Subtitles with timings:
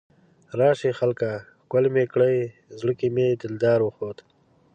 [0.59, 1.27] راشئ خلکه
[1.61, 2.37] ښکل مې کړئ،
[2.79, 4.17] زړه کې مې دلدار اوخوت